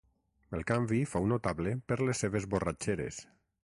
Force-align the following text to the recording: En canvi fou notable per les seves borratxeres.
En 0.59 0.63
canvi 0.71 1.03
fou 1.13 1.29
notable 1.33 1.77
per 1.93 2.01
les 2.09 2.25
seves 2.27 2.53
borratxeres. 2.57 3.27